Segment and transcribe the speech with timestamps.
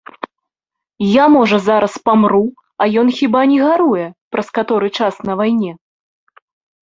[1.07, 2.39] Я, можа, зараз памру,
[2.85, 4.05] а ён хіба не гаруе,
[4.37, 5.71] праз каторы час на вайне?!